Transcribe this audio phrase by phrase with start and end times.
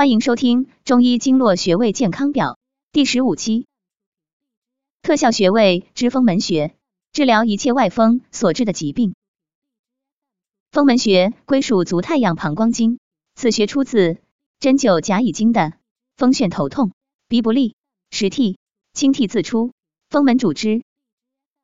[0.00, 2.56] 欢迎收听中医经络穴位健康表
[2.90, 3.66] 第十五期，
[5.02, 6.74] 特效穴位之风门穴，
[7.12, 9.14] 治疗一切外风所致的疾病。
[10.72, 12.98] 风门穴归属足太阳膀胱经，
[13.34, 14.16] 此穴出自
[14.58, 15.74] 针灸甲乙经的
[16.16, 16.92] 风眩头痛、
[17.28, 17.74] 鼻不利、
[18.10, 18.56] 食涕、
[18.94, 19.72] 清涕自出，
[20.08, 20.82] 风门主之。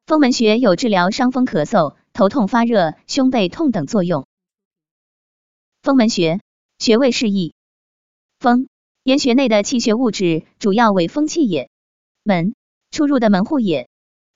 [0.05, 4.27] 风门穴有治疗伤风咳嗽、头痛发热、胸背痛等作用。
[5.81, 6.43] 风门穴
[6.79, 7.55] 穴位示意：
[8.39, 8.69] 风，
[9.03, 11.69] 沿穴内的气血物质主要为风气也；
[12.23, 12.55] 门，
[12.91, 13.89] 出入的门户也。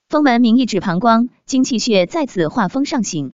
[0.09, 3.31] 风门名义指膀胱经气血在此化风上行。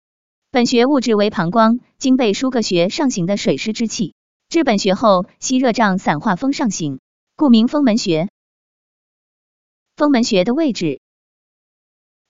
[0.52, 4.16] 本穴物质为膀胱经被输各穴上行的水湿之气，
[4.50, 7.00] 至本穴后吸热胀散化风上行，
[7.36, 8.30] 故名风门穴。
[9.96, 11.00] 风门穴的位置。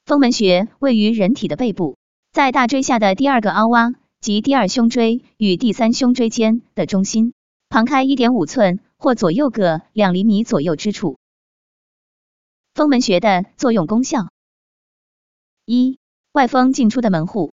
[0.05, 1.97] 风门穴位于人体的背部，
[2.31, 7.33] 在大椎下的第二个凹洼及第二胸椎与第三胸椎间的中心，
[7.73, 11.17] 旁开一点五寸或左右各两厘米左右之处。
[12.75, 14.27] 风门穴的作用功效：
[15.65, 15.97] 一、
[16.33, 17.51] 外风进出的门户。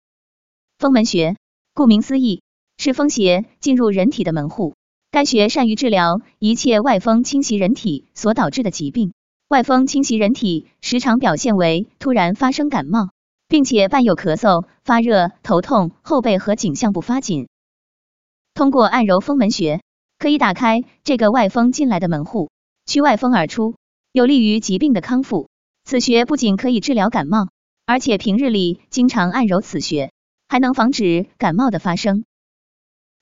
[0.78, 1.36] 风门穴
[1.74, 2.44] 顾名思义，
[2.78, 4.76] 是风邪进入人体的门户。
[5.10, 9.14] 该穴善于治疗一切外风侵袭人体所导致的疾病。
[9.48, 13.10] 外风侵袭人体，时常表现为突然发生感冒，
[13.48, 17.48] 并且伴有咳嗽、发热、头痛、后背和颈项部发紧。
[18.54, 19.82] 通过按揉风门穴，
[20.24, 22.50] 可以打开这个外风进来的门户，
[22.86, 23.76] 驱外风而出，
[24.14, 25.50] 有利于疾病的康复。
[25.84, 27.50] 此穴不仅可以治疗感冒，
[27.86, 30.14] 而且平日里经常按揉此穴，
[30.48, 32.24] 还能防止感冒的发生。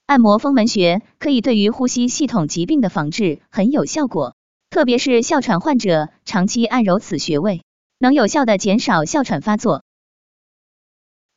[0.05, 4.35] 按摩风门穴可以对于呼吸系统疾病的防治很有效果。
[4.69, 7.63] 特别是哮喘患者，长期按揉此穴位，
[7.97, 9.83] 能有效的减少哮喘发作。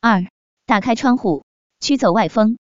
[0.02, 0.26] 二、
[0.66, 1.46] 打开窗户，
[1.80, 2.58] 驱走外风。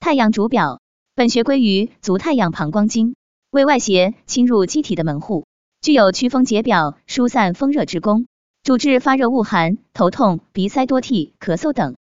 [0.00, 0.82] 太阳主表，
[1.14, 3.14] 本穴归于足太阳膀胱经，
[3.50, 5.46] 为外邪侵入机体的门户，
[5.80, 8.26] 具有祛风解表、疏散风热之功，
[8.62, 11.96] 主治发热恶寒、头痛、鼻塞多涕、咳嗽等。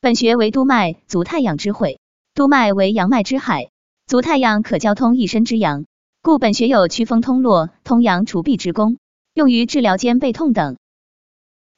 [0.00, 2.00] 本穴为督脉，足太阳之会，
[2.34, 3.70] 督脉为阳脉之海，
[4.06, 5.84] 足太阳可交通一身之阳。
[6.22, 8.96] 故本穴有祛风通络、通阳除痹之功，
[9.34, 10.76] 用于治疗肩背痛等。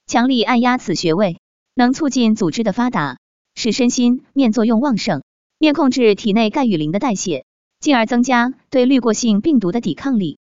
[0.06, 1.38] 强力按压此穴位，
[1.74, 3.18] 能促进组织的发达，
[3.54, 5.22] 使身心面作用旺盛，
[5.60, 7.44] 面控制体内钙与磷的代谢，
[7.80, 10.38] 进而增加对滤过性病毒的抵抗力。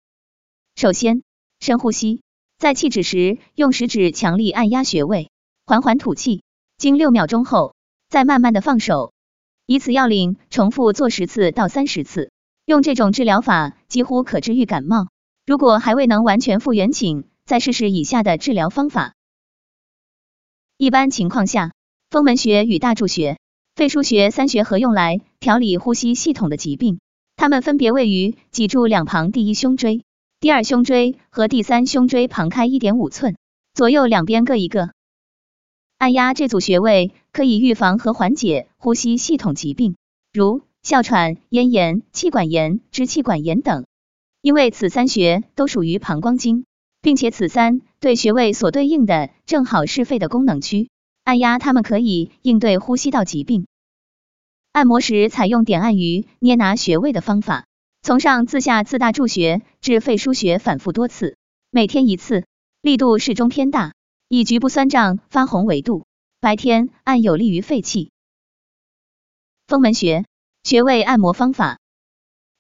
[0.75, 1.23] 首先，
[1.61, 2.23] 深呼吸，
[2.57, 5.31] 在气止时，用食指强力按压穴位，
[5.67, 6.43] 缓缓吐气，
[6.79, 7.75] 经六秒钟后，
[8.09, 9.13] 再慢慢的放手，
[9.67, 12.31] 以此要领重复做十次到三十次。
[12.65, 15.09] 用这种治疗法几乎可治愈感冒。
[15.45, 19.13] 如果还未能完全复原，请再试试以下的治疗方法。
[20.79, 21.73] 一般情况下，
[22.09, 23.39] 风门穴与大柱穴、
[23.75, 27.01] 肺腧穴三穴合用来调理呼吸系统的疾病。
[27.37, 30.03] 它们分别位于脊柱两旁第一胸椎、
[30.41, 33.37] 第二胸椎和第三胸椎旁开一点五寸，
[33.75, 34.91] 左右两边各一个。
[35.99, 39.97] 按压这组穴位可以预防和缓解呼吸系统疾病，
[40.33, 40.63] 如。
[40.85, 43.87] 哮喘、咽炎、气管炎、支气管炎等，
[44.41, 46.65] 因为此三穴都属于膀胱经，
[47.01, 50.91] 并且此三对穴位所对应的正好是肺的功能区，
[51.25, 53.67] 按压它们可以应对呼吸道疾病。
[54.73, 57.67] 按摩时采用点按于捏拿穴位的方法，
[58.03, 61.37] 从上自下自大柱穴至肺腧穴反复多次，
[61.71, 62.47] 每天一次，
[62.81, 63.95] 力度适中偏大，
[64.29, 66.07] 以局部酸胀发红为度。
[66.41, 68.11] 白天按有利于肺气。
[69.67, 70.25] 风门穴。
[70.65, 71.81] 穴位按摩方法：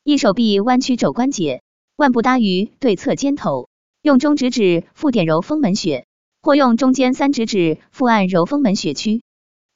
[0.02, 1.62] 一手臂弯曲肘关节，
[1.94, 3.68] 腕部搭于对侧肩头，
[4.02, 6.04] 用中指指腹点揉风门穴，
[6.42, 9.22] 或用中间三指指腹按揉风门穴区。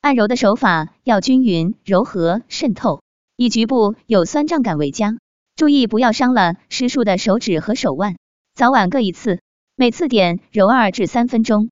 [0.01, 3.03] 按揉的手法要均匀、柔和、渗透，
[3.37, 5.17] 以局部有酸胀感为佳。
[5.55, 8.17] 注意不要伤了施术的手指和手腕。
[8.55, 9.41] 早晚各一次，
[9.75, 11.71] 每次点揉二至三分钟。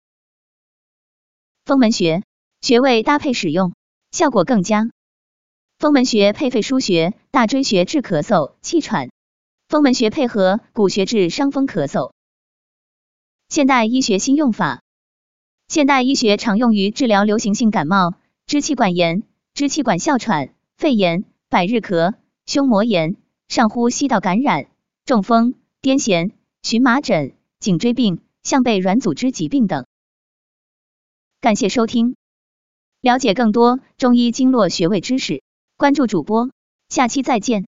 [1.65, 2.23] 风门穴
[2.61, 3.75] 穴位搭配使用，
[4.13, 4.91] 效果更佳。
[5.79, 9.09] 风门穴配肺腧穴、大椎穴治咳嗽、气喘；
[9.69, 12.13] 风门穴配合骨穴治伤风咳嗽。
[13.49, 14.83] 现代医学新用法，
[15.75, 18.15] 现代医学常用于治疗流行性感冒、
[18.47, 19.25] 支气管炎、
[19.55, 22.15] 支气管哮喘、肺炎、百日咳、
[22.47, 23.17] 胸膜炎、
[23.49, 24.69] 上呼吸道感染、
[25.05, 26.31] 中风、癫痫、
[26.63, 29.85] 荨麻疹、颈椎病、项背软组织疾病等。
[31.41, 32.15] 感谢收听，
[33.01, 35.43] 了解更多中医经络穴位知识。
[35.77, 36.51] 关注主播，
[36.89, 37.67] 下期再见。